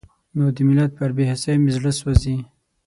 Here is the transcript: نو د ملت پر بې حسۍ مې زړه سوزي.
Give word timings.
نو 0.35 0.45
د 0.55 0.57
ملت 0.67 0.91
پر 0.99 1.09
بې 1.15 1.23
حسۍ 1.31 1.55
مې 1.63 1.71
زړه 1.77 1.91
سوزي. 1.99 2.37